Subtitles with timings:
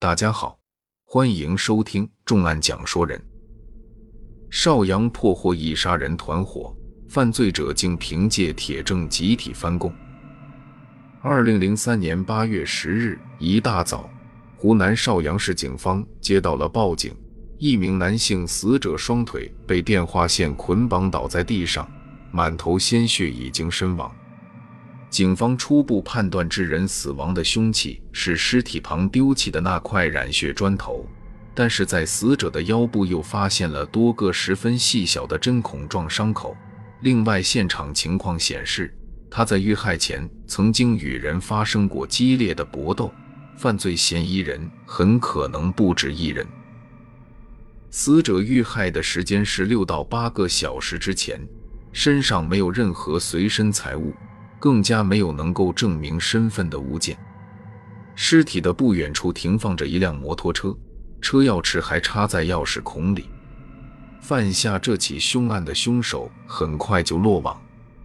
[0.00, 0.56] 大家好，
[1.04, 3.20] 欢迎收听重案讲说人。
[4.48, 6.72] 邵阳破获一杀人团伙，
[7.08, 9.92] 犯罪者竟凭借铁证集体翻供。
[11.20, 14.08] 二零零三年八月十日一大早，
[14.56, 17.12] 湖南邵阳市警方接到了报警，
[17.58, 21.90] 一名男性死者双腿被电话线捆绑倒在地上，
[22.30, 24.14] 满头鲜血，已经身亡。
[25.10, 31.06] 警方初步判断致人死亡的凶器是尸体旁丢弃的那块染血砖头，
[31.54, 36.56] 但是在死者的腰部又发现了多个十分细小的针孔状伤口。
[37.00, 38.94] 另外，现场情况显示。
[39.30, 43.12] 他在遇害前曾经与人发生过激烈的搏斗，
[43.58, 46.46] 犯罪嫌疑人很可能不止一人。
[47.90, 51.38] 死者遇害的时间是六到八个小时之前，
[51.92, 54.14] 身上没有任何随身财物，
[54.58, 57.16] 更加没有能够证明身份的物件。
[58.14, 60.76] 尸体的不远处停放着一辆摩托车，
[61.20, 63.28] 车钥匙还插在钥匙孔里。
[64.20, 67.60] 犯下这起凶案的凶手很快就落网。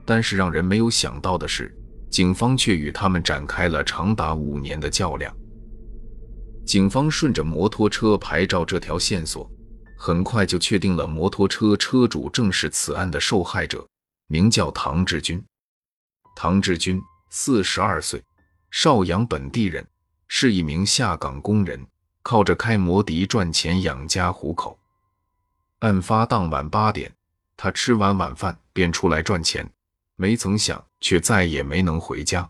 [0.05, 1.73] 但是让人没有想到的是，
[2.09, 5.33] 警方却与他们展开了长达五年的较量。
[6.65, 9.49] 警方顺着摩托车牌照这条线索，
[9.97, 13.87] 很快就确定了摩托车车主正是此案的受害者，
[14.27, 15.41] 名叫唐志军。
[16.35, 18.23] 唐志军四十二岁，
[18.71, 19.87] 邵阳本地人，
[20.27, 21.85] 是一名下岗工人，
[22.21, 24.77] 靠着开摩的赚钱养家糊口。
[25.79, 27.13] 案发当晚八点，
[27.55, 29.69] 他吃完晚饭便出来赚钱。
[30.15, 32.49] 没曾想，却再也没能回家。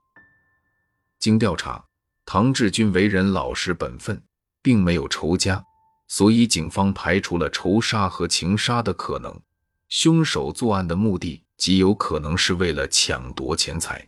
[1.20, 1.84] 经调查，
[2.26, 4.22] 唐志军为人老实本分，
[4.62, 5.64] 并没有仇家，
[6.08, 9.42] 所以警方排除了仇杀和情杀的可能。
[9.88, 14.06] 凶手作案的目的极有可能是为了抢夺钱财。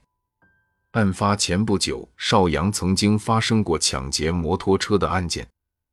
[0.91, 5.47] 案发前不久，邵阳曾经发生过抢劫摩托车的案件，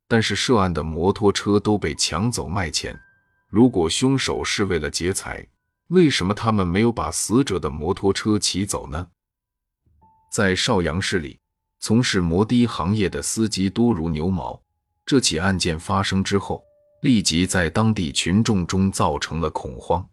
[0.05, 2.99] 但是涉案的摩托车都被抢走卖钱。
[3.47, 5.47] 如果凶手是为了劫财，
[5.87, 9.07] 为什么他们没有把死者的摩托车骑走呢？
[10.33, 11.39] 在邵阳市里，
[11.79, 14.61] 从事摩的行业的司机多如牛毛。
[15.05, 16.61] 这起案件发生之后，
[17.03, 20.05] 立即在当地群众中造成了恐慌。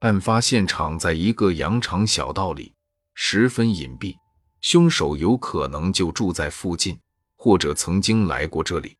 [0.00, 2.72] 案发现场在一个羊肠小道里，
[3.14, 4.16] 十分隐蔽，
[4.60, 6.96] 凶手有可能就住在附近，
[7.36, 8.96] 或者曾经来过这里。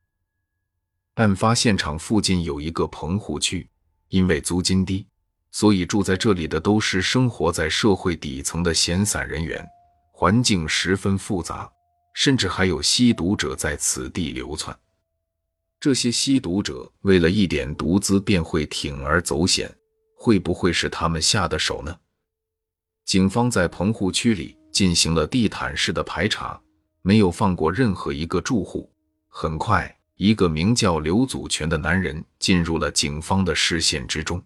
[1.14, 3.68] 案发现场附近有一个棚户区，
[4.08, 5.06] 因为租金低。
[5.50, 9.66] 所以住在这里的都是生活在社会底层的闲散人员，
[10.12, 11.68] 环境十分复杂，
[12.12, 14.78] 甚至还有吸毒者在此地流窜。
[15.80, 19.74] 这些吸毒者为了一点毒资便会铤而走险，
[20.20, 21.96] 会不会是他们下的手呢？
[23.04, 26.60] 警方在棚户区里进行了地毯式的排查，
[27.02, 28.92] 没有放过任何一个住户。
[29.28, 34.42] 很快，一个名叫刘祖全的男人进入了警方的视线之中。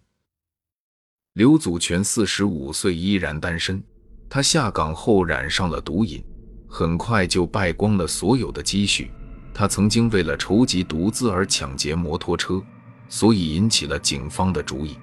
[1.33, 3.83] 刘祖全四十五岁，依然单身。
[4.29, 6.23] 他下岗后染上了毒瘾，
[6.69, 9.11] 很快就败光了所有的积蓄。
[9.55, 12.63] 他曾经为了筹集毒资而抢劫摩托车，
[13.09, 14.99] 所以引起了警方的注意。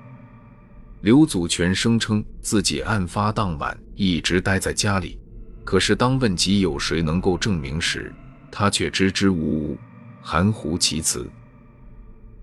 [1.01, 5.17] 刘祖全声称自己案发当晚一直待在家里，
[5.63, 8.13] 可是当问及有谁能够证明时，
[8.51, 9.77] 他却支支吾吾，
[10.21, 11.29] 含糊其辞。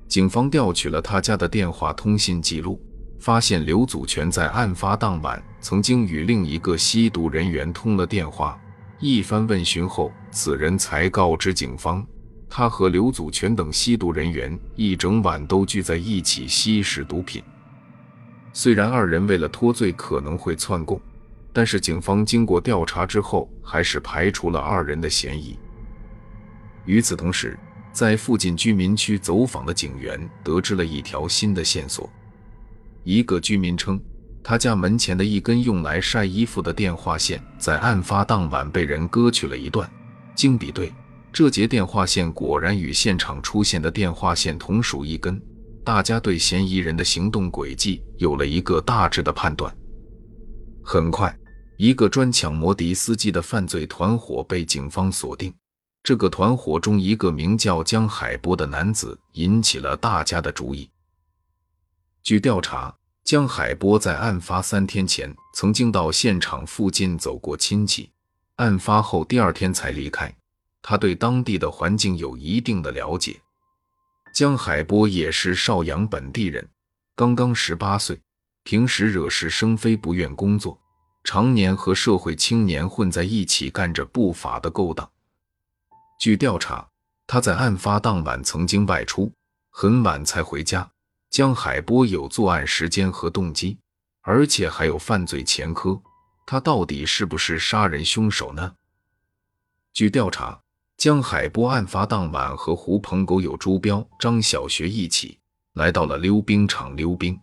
[0.08, 2.80] 警方调取了他家的电话通信记录。
[3.18, 8.56] 发现刘祖全在案发当晚曾经与另一个吸毒人员通了电话。
[9.00, 12.06] 一番问询后，此人才告知警方，
[12.48, 17.42] 他和刘祖全等吸毒人员一整晚都聚在一起吸食毒品。
[18.58, 20.98] 虽然二人为了脱罪可能会窜供，
[21.52, 25.58] 但是警方经过调查之后，还是排除了二人的嫌疑。
[26.86, 27.58] 与此同时，
[27.92, 32.10] 在附近居民区走访的警员得知了一条新的线索。
[33.04, 34.00] 一个居民称，
[34.42, 39.86] 他家门前的一根用来晒衣服的电话线，在案发当晚被人割去了一段。
[40.34, 40.90] 经比对，
[41.30, 45.38] 这节电话线果然与现场出现的电话线同属一根。
[45.86, 49.72] 大家对嫌疑人的行动轨迹有了一个大致的判断。
[50.82, 51.32] 很快，
[51.76, 55.54] 一个专抢摩的司机的犯罪团伙被警方锁定。
[56.02, 60.90] 这个团伙中，一个名叫江海波的男子引起了大家的注意。
[62.20, 62.92] 据调查，
[63.22, 68.10] 江海波在案发三天前曾经到现场附近走过亲戚，
[68.56, 70.34] 案发后第二天才离开。
[70.82, 73.40] 他对当地的环境有一定的了解。
[74.36, 76.68] 江海波也是邵阳本地人，
[77.14, 78.20] 刚刚十八岁，
[78.64, 80.78] 平时惹是生非，不愿工作，
[81.24, 85.10] 常年和社会青年混在一起，干着不法的勾当。
[86.20, 86.86] 据调查，
[87.26, 89.32] 他在案发当晚曾经外出，
[89.70, 90.86] 很晚才回家。
[91.30, 93.78] 江海波有作案时间和动机，
[94.20, 95.98] 而且还有犯罪前科，
[96.46, 98.74] 他到底是不是杀人凶手呢？
[99.94, 100.60] 据调查，
[100.96, 105.38] 江海波案发当晚和狐朋狗友朱彪、张小学一起
[105.74, 107.38] 来到了溜冰场溜冰。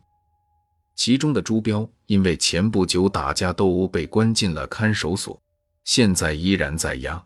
[0.96, 5.40] 其中的朱彪因为前不久打架斗殴被关进了看守所，
[5.84, 7.24] 现在依然在押。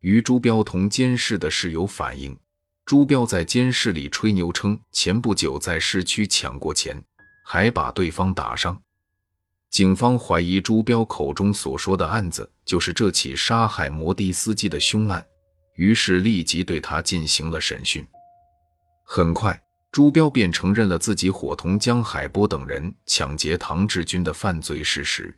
[0.00, 2.36] 与朱彪同监视的室友反映，
[2.84, 7.00] 朱彪在监室里吹牛称前不久在市区抢过钱，
[7.44, 8.80] 还把对方打伤。
[9.70, 15.24] 警方怀疑朱彪口中所说的案子就是这起杀害摩的司机的凶案，
[15.76, 18.06] 于是立即对他进行了审讯。
[19.04, 19.60] 很快。
[19.90, 25.34] 朱彪便承认了自己伙同江海波等人抢劫唐志军的犯罪事实。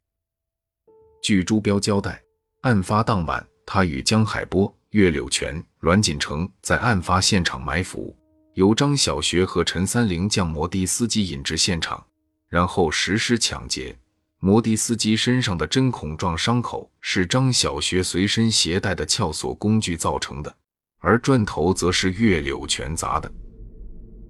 [1.23, 2.21] 据朱彪交代，
[2.63, 8.15] 案发当晚，他与江海波、岳柳泉、阮锦成在案发现场埋伏，
[8.55, 12.05] 由张小学和陈三林将摩的司机引至现场，
[12.49, 13.97] 然后实施抢劫。
[14.43, 20.55] 摩的司机身上的针孔状伤口是张小学随身携带的撬锁工具造成的，
[21.01, 23.31] 而砖头则是岳柳全砸的。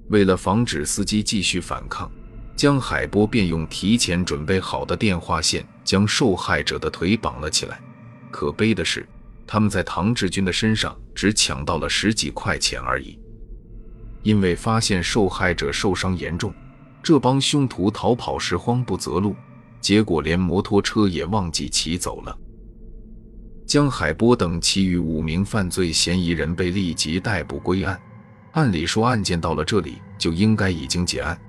[0.08, 2.10] 为了防止司机继续反抗，
[2.56, 7.80] 江海波便用提前准备好的电话线将受害者的腿绑了起来。
[8.32, 9.08] 可悲的是，
[9.46, 13.16] 他们在唐志军的身上只抢到了十几块钱而已。
[14.24, 16.52] 因为发现受害者受伤严重，
[17.00, 19.36] 这帮凶徒逃跑时慌不择路，
[19.80, 22.36] 结果连摩托车也忘记骑走了。
[23.66, 28.00] 江海波等其余五名犯罪嫌疑人被立即逮捕归案。
[28.52, 31.40] 按理说，案件到了这里就应该已经结案，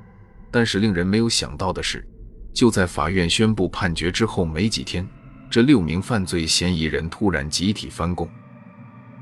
[0.51, 2.07] 但是令人没有想到的是，
[2.53, 5.07] 就在法院宣布判决之后没几天，
[5.49, 8.29] 这六名犯罪嫌疑人突然集体翻供。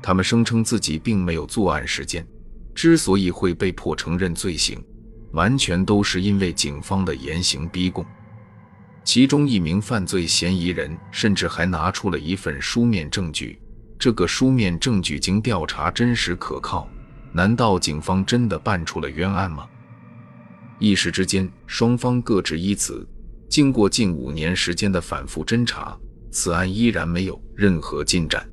[0.02, 2.26] 他们声称自己并没有作案时间，
[2.74, 4.78] 之所以会被迫承认罪行，
[5.32, 8.04] 完全都是因为警方的严刑逼供。
[9.04, 13.60] 其中一名犯罪嫌疑人甚至还拿出了一份书面证据，
[13.98, 16.88] 这个书面证据经调查真实可靠。
[17.32, 19.66] 难道警方真的办出了冤案吗？
[20.78, 23.06] 一时之间，双方各执一词。
[23.48, 25.98] 经过近五年时间的反复侦查，
[26.30, 28.48] 此案依然没有任何进展。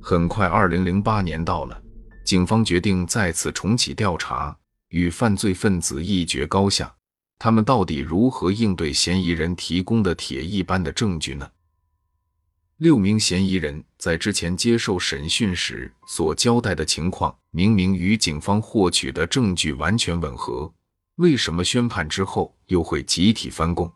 [0.00, 1.82] 很快，二零零八年到了，
[2.24, 4.54] 警方决定再次重启调查，
[4.90, 6.94] 与犯罪分子一决高下。
[7.44, 11.46] 他们到底如何应对嫌疑人提供的铁一般的证据呢？
[12.78, 20.72] 六名嫌疑人在之前接受审讯时所交代的情况，明明与警方获取的证据完全吻合，
[21.16, 23.92] 为什么宣判之后又会集体翻供？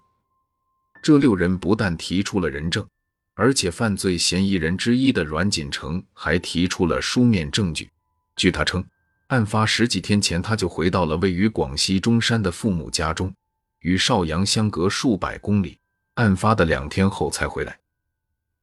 [1.02, 2.86] 这六人不但提出了人证，
[3.32, 7.88] 而且犯罪嫌疑人之一的阮锦成还提出了书面证据。
[8.36, 8.84] 据他称，
[9.28, 13.32] 案发十几天前他就回到了位于广西中山的父母家中，
[13.80, 15.78] 与邵阳相隔数百公里，
[16.14, 17.78] 案发的两天后才回来。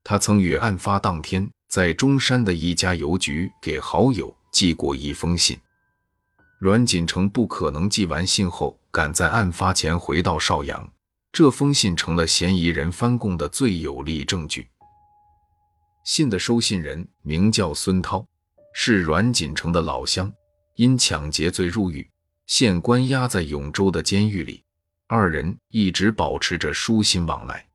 [0.04, 5.56] 他曾于案发当天在中山的一家邮局给好友寄过一封信。
[6.60, 10.92] 阮锦成不可能寄完信后赶在案发前回到邵阳，
[11.32, 14.68] 这封信成了嫌疑人翻供的最有力证据。
[16.04, 18.26] 信的收信人名叫孙涛，
[18.74, 20.32] 是阮锦成的老乡，
[20.76, 22.10] 因抢劫罪入狱，
[22.48, 24.64] 现关押在永州的监狱里。
[25.08, 27.66] 二人一直保持着书信往来。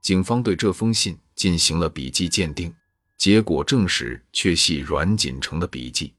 [0.00, 1.18] 警方对这封信。
[1.38, 2.74] 进行了笔迹鉴定，
[3.16, 6.12] 结果证实确系阮锦成的笔迹。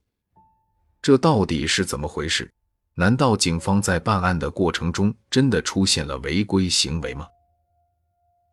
[1.02, 2.50] 这到底是怎么回事？
[2.94, 7.28] 难道警方在办案的过程中真的出现了违规行为吗？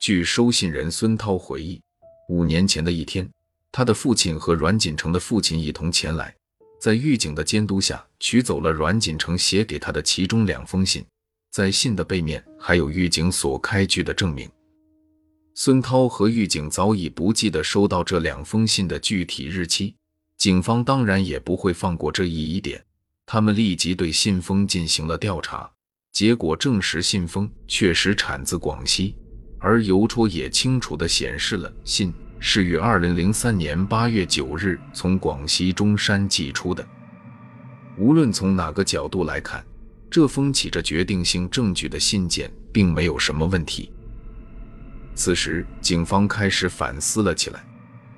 [0.00, 1.80] 据收信人孙涛回忆，
[2.28, 3.30] 五年前的一天，
[3.70, 6.34] 他的父亲和阮锦成的父亲一同前来，
[6.78, 11.04] 在狱警的监督下取走了阮锦成写给他的其中两封信，
[11.50, 14.48] 在信的背面还有狱警所开具的证明。
[15.54, 19.94] 孙涛和狱警早已不记得收到这两封信的具体日期，
[20.36, 22.84] 警方当然也不会放过这一疑点。
[23.24, 25.68] 他们立即对信封进行了调查，
[26.12, 29.16] 结果证实信封确实产自广西，
[29.58, 36.86] 而邮戳也清楚地显示了信是于二零零三年八月九日从广西中山寄出的。
[37.96, 39.64] 无论从哪个角度来看，
[40.10, 43.90] 这封起着决定性证据的信件并没有什么问题。
[45.14, 47.64] 此时，警方开始反思了起来，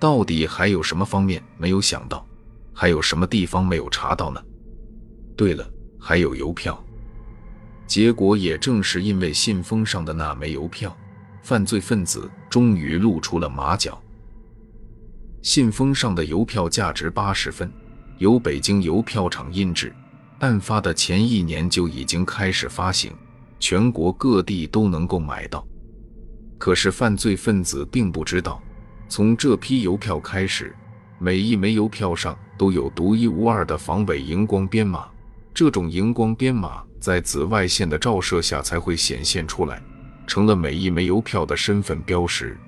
[0.00, 2.26] 到底还有什么方面没有想到，
[2.74, 4.42] 还有什么地方没有查到呢？
[5.36, 6.84] 对了，还有邮票。
[7.86, 10.94] 结果也正是因为信封上的那枚邮票，
[11.42, 14.02] 犯罪分子终于露出了马脚。
[15.42, 17.70] 信封上的邮票价值八十分，
[18.18, 19.94] 由北京邮票厂印制，
[20.40, 23.12] 案发的前一年就已经开始发行，
[23.60, 25.66] 全国各地都能够买到。
[26.58, 28.60] 可是犯罪分子并不知道，
[29.08, 30.74] 从这批邮票开始，
[31.18, 35.06] 每一枚邮票上都有独一无二的防伪荧光编码，
[35.54, 39.80] 这种荧光编码在紫外线的照射下才会显现出来，
[40.26, 42.58] 成了每一枚邮票的身份标识。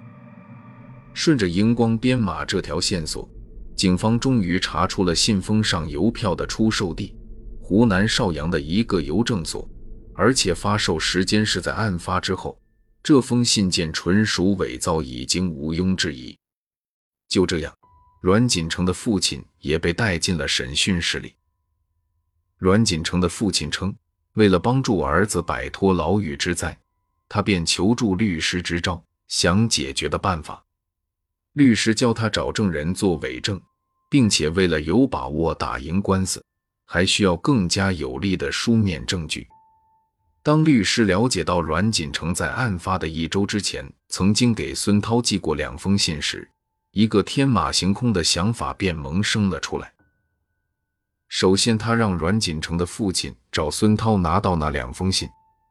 [1.21, 3.29] 顺着荧光编码这条线索，
[3.77, 7.15] 警方终于查出了信封上邮票的出售地——
[7.61, 9.69] 湖南邵阳的一个邮政所，
[10.15, 12.59] 而且发售时间是在案发之后。
[13.03, 16.35] 这封信件纯属伪造，已经毋庸置疑。
[17.29, 17.77] 就这样，
[18.23, 21.35] 阮锦成的父亲也被带进了审讯室里。
[22.57, 23.95] 阮锦成的父亲称，
[24.37, 26.79] 为了帮助儿子摆脱牢狱之灾，
[27.29, 30.65] 他便求助律师支招，想解决的办法。
[31.61, 33.61] 律师教他找证人做伪证，
[34.09, 36.43] 并且为了有把握打赢官司，
[36.87, 39.47] 还需要更加有力的书面证据。
[40.43, 46.51] 当律师了解到阮锦成在案发的一周之前曾经给孙涛寄过两封信时，
[46.93, 49.93] 一个天马行空的想法便萌生了出来。
[51.29, 55.29] 首先，他让阮锦成的父亲找孙涛拿到那两封信。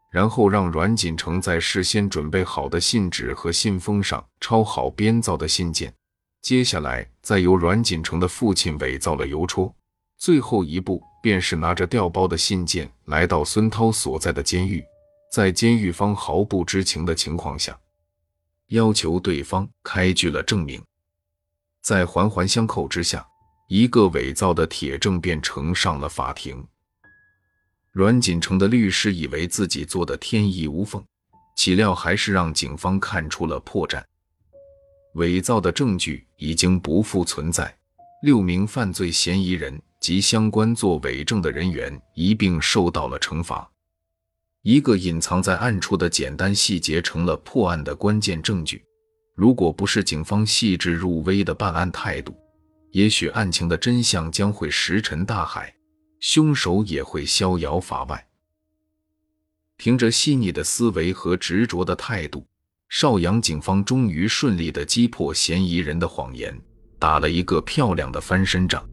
[0.10, 5.94] 然后让阮锦成在事先准备好的信纸和信封上抄好编造的信件，
[6.42, 9.74] 接下来再由阮锦成的父亲伪造了邮戳，
[10.18, 14.84] 最后一步便是拿着调包的信件来到孙涛所在的监狱，
[15.32, 17.78] 在监狱方毫不知情的情况下，
[18.70, 20.82] 要求对方开具了证明，
[21.84, 23.26] 在环环相扣之下，
[23.68, 26.66] 一个伪造的铁证便呈上了法庭。
[28.00, 31.04] 阮锦成的律师以为自己做的天衣无缝，
[31.58, 34.02] 岂料还是让警方看出了破绽。
[35.16, 37.78] 伪造的证据已经不复存在，
[38.24, 43.70] 六名犯罪嫌疑人及相关做伪证的人员一并受到了惩罚。
[44.62, 48.82] 一个隐藏在暗处的简单细节成了破案的关键证据。
[49.36, 52.34] 如果不是警方细致入微的办案态度，
[52.92, 55.76] 也许案情的真相将会石沉大海。
[56.20, 58.28] 凶手也会逍遥法外。
[59.78, 62.46] 凭着细腻的思维和执着的态度，
[62.90, 66.60] 邵阳警方终于顺利地击破嫌疑人的谎言，
[66.98, 68.88] 打了一个漂亮的翻身仗。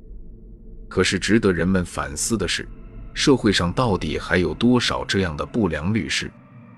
[0.89, 2.69] 可是，值得人们反思的是，
[3.15, 6.31] 社会上到底还有多少这样的不良律师，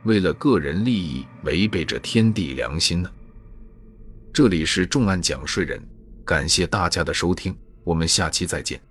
[0.04, 3.10] 为了个人利益违背着天地良心呢？
[4.32, 5.78] 这里是重案讲税人，
[6.24, 8.87] 感谢大家的收听，我们下期再见。